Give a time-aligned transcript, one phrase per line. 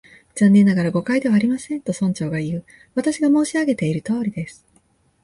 [0.35, 2.65] 「残念ながら、誤解ではありません」と、村長がいう。
[2.95, 4.65] 「私が申し上げているとおりです」